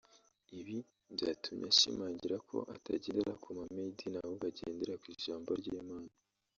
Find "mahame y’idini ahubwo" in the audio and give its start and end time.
3.57-4.43